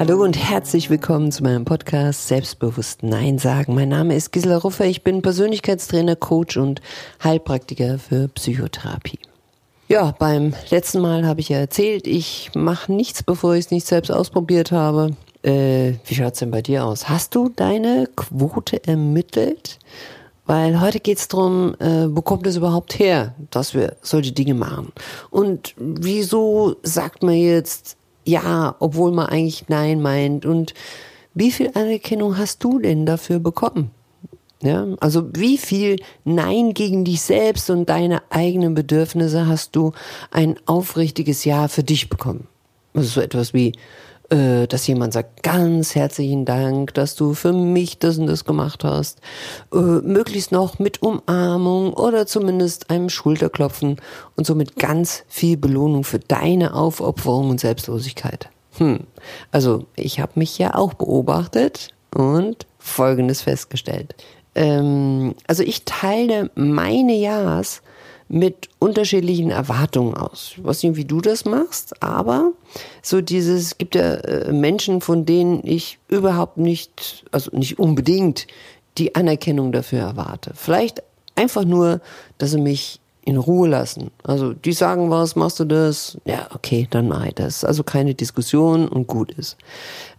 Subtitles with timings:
[0.00, 3.74] Hallo und herzlich willkommen zu meinem Podcast Selbstbewusst Nein sagen.
[3.74, 6.80] Mein Name ist Gisela Ruffer, ich bin Persönlichkeitstrainer, Coach und
[7.22, 9.18] Heilpraktiker für Psychotherapie.
[9.88, 13.86] Ja, beim letzten Mal habe ich ja erzählt, ich mache nichts, bevor ich es nicht
[13.86, 15.16] selbst ausprobiert habe.
[15.42, 17.10] Äh, wie schaut's denn bei dir aus?
[17.10, 19.78] Hast du deine Quote ermittelt?
[20.46, 24.92] Weil heute geht's drum, äh, wo kommt es überhaupt her, dass wir solche Dinge machen?
[25.28, 30.46] Und wieso sagt man jetzt ja, obwohl man eigentlich nein meint?
[30.46, 30.74] Und
[31.34, 33.90] wie viel Anerkennung hast du denn dafür bekommen?
[34.62, 39.92] Ja, also wie viel Nein gegen dich selbst und deine eigenen Bedürfnisse hast du
[40.30, 42.46] ein aufrichtiges Ja für dich bekommen?
[42.92, 43.72] Also so etwas wie,
[44.30, 48.84] äh, dass jemand sagt, ganz herzlichen Dank, dass du für mich das und das gemacht
[48.84, 49.20] hast.
[49.72, 53.96] Äh, möglichst noch mit Umarmung oder zumindest einem Schulterklopfen
[54.36, 58.48] und somit ganz viel Belohnung für deine Aufopferung und Selbstlosigkeit.
[58.78, 59.00] Hm.
[59.50, 64.14] Also ich habe mich ja auch beobachtet und Folgendes festgestellt.
[64.54, 67.82] Ähm, also ich teile meine Ja's
[68.32, 70.52] mit unterschiedlichen Erwartungen aus.
[70.56, 72.52] Ich weiß nicht, wie du das machst, aber
[73.02, 78.46] so dieses, es gibt ja äh, Menschen, von denen ich überhaupt nicht, also nicht unbedingt
[78.98, 80.52] die Anerkennung dafür erwarte.
[80.54, 81.02] Vielleicht
[81.34, 82.00] einfach nur,
[82.38, 84.10] dass sie mich in Ruhe lassen.
[84.22, 86.18] Also die sagen was, machst du das?
[86.24, 87.64] Ja, okay, dann mach ich das.
[87.64, 89.56] Also keine Diskussion und gut ist.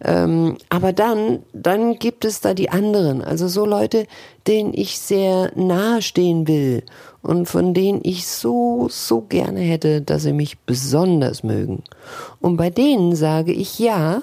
[0.02, 4.06] Ähm, aber dann, dann gibt es da die anderen, also so Leute,
[4.46, 6.82] denen ich sehr nahe stehen will
[7.22, 11.84] und von denen ich so, so gerne hätte, dass sie mich besonders mögen.
[12.40, 14.22] Und bei denen sage ich ja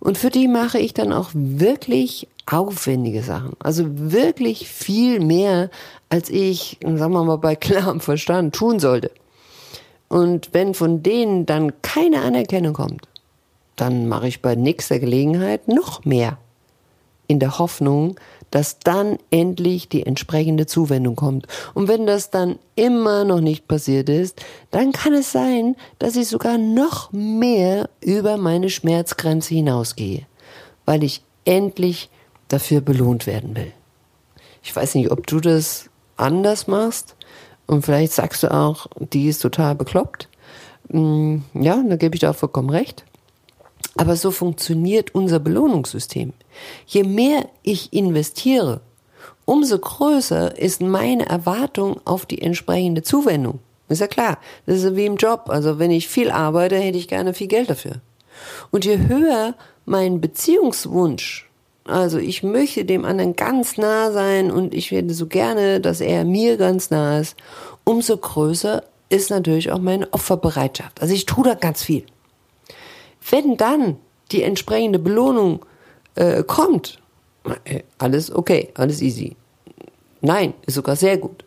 [0.00, 3.52] und für die mache ich dann auch wirklich aufwendige Sachen.
[3.58, 5.70] Also wirklich viel mehr,
[6.08, 9.10] als ich, sagen wir mal, bei klarem Verstand tun sollte.
[10.08, 13.08] Und wenn von denen dann keine Anerkennung kommt,
[13.76, 16.38] dann mache ich bei nächster Gelegenheit noch mehr.
[17.26, 18.16] In der Hoffnung,
[18.50, 21.48] dass dann endlich die entsprechende Zuwendung kommt.
[21.72, 24.40] Und wenn das dann immer noch nicht passiert ist,
[24.70, 30.26] dann kann es sein, dass ich sogar noch mehr über meine Schmerzgrenze hinausgehe,
[30.84, 32.10] weil ich endlich
[32.54, 33.72] dafür belohnt werden will.
[34.62, 37.16] Ich weiß nicht, ob du das anders machst
[37.66, 40.28] und vielleicht sagst du auch, die ist total bekloppt.
[40.88, 43.04] Mm, ja, da gebe ich dir auch vollkommen recht.
[43.96, 46.32] Aber so funktioniert unser Belohnungssystem.
[46.86, 48.80] Je mehr ich investiere,
[49.44, 53.58] umso größer ist meine Erwartung auf die entsprechende Zuwendung.
[53.88, 55.44] Ist ja klar, das ist wie im Job.
[55.48, 58.00] Also wenn ich viel arbeite, hätte ich gerne viel Geld dafür.
[58.70, 59.54] Und je höher
[59.84, 61.48] mein Beziehungswunsch
[61.86, 66.24] also ich möchte dem anderen ganz nah sein und ich werde so gerne, dass er
[66.24, 67.36] mir ganz nah ist.
[67.84, 71.02] Umso größer ist natürlich auch meine Opferbereitschaft.
[71.02, 72.04] Also ich tue da ganz viel.
[73.30, 73.98] Wenn dann
[74.32, 75.64] die entsprechende Belohnung
[76.14, 77.00] äh, kommt,
[77.64, 79.36] äh, alles okay, alles easy.
[80.22, 81.44] Nein, ist sogar sehr gut.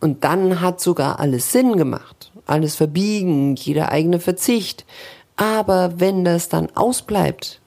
[0.00, 2.32] Und dann hat sogar alles Sinn gemacht.
[2.46, 4.84] Alles verbiegen, jeder eigene Verzicht.
[5.36, 7.60] Aber wenn das dann ausbleibt,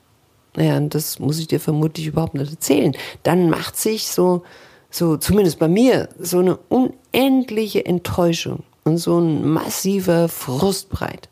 [0.56, 2.95] naja, und das muss ich dir vermutlich überhaupt nicht erzählen.
[3.23, 4.44] Dann macht sich so,
[4.89, 11.29] so, zumindest bei mir, so eine unendliche Enttäuschung und so ein massiver Frust breit.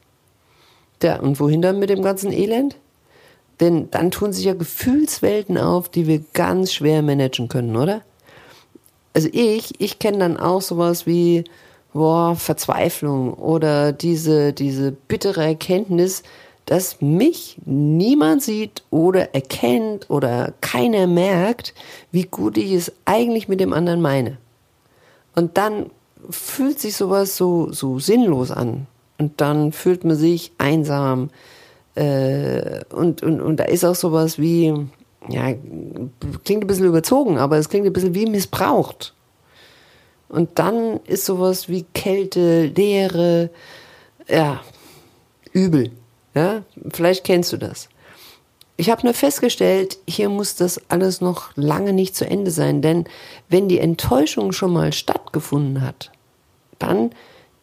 [1.03, 2.75] Ja, und wohin dann mit dem ganzen Elend?
[3.59, 8.01] Denn dann tun sich ja Gefühlswelten auf, die wir ganz schwer managen können, oder?
[9.13, 11.43] Also ich, ich kenne dann auch sowas wie,
[11.93, 16.23] boah, Verzweiflung oder diese, diese bittere Erkenntnis,
[16.69, 21.73] dass mich niemand sieht oder erkennt oder keiner merkt,
[22.11, 24.37] wie gut ich es eigentlich mit dem anderen meine.
[25.33, 25.87] Und dann
[26.29, 28.85] fühlt sich sowas so, so sinnlos an.
[29.17, 31.31] Und dann fühlt man sich einsam.
[31.95, 34.71] Äh, und, und, und da ist auch sowas wie,
[35.27, 35.51] ja,
[36.43, 39.15] klingt ein bisschen überzogen, aber es klingt ein bisschen wie missbraucht.
[40.27, 43.49] Und dann ist sowas wie Kälte, Leere,
[44.27, 44.61] ja,
[45.51, 45.93] übel.
[46.35, 47.89] Ja, vielleicht kennst du das.
[48.77, 53.05] Ich habe nur festgestellt, hier muss das alles noch lange nicht zu Ende sein, denn
[53.49, 56.11] wenn die Enttäuschung schon mal stattgefunden hat,
[56.77, 57.11] dann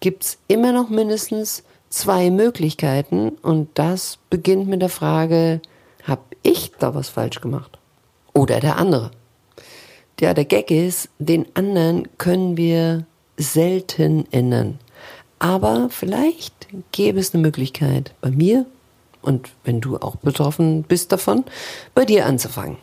[0.00, 5.62] gibt's immer noch mindestens zwei Möglichkeiten und das beginnt mit der Frage,
[6.02, 7.78] habe ich da was falsch gemacht?
[8.34, 9.10] Oder der andere?
[10.20, 13.06] Ja, der Gag ist, den anderen können wir
[13.38, 14.78] selten ändern.
[15.38, 18.66] Aber vielleicht gäbe es eine Möglichkeit, bei mir
[19.22, 21.44] und wenn du auch betroffen bist davon,
[21.94, 22.78] bei dir anzufangen.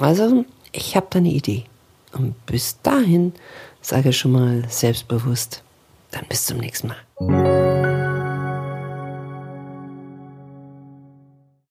[0.00, 1.64] Also, ich habe da eine Idee.
[2.12, 3.32] Und bis dahin
[3.80, 5.62] sage ich schon mal selbstbewusst,
[6.12, 7.47] dann bis zum nächsten Mal.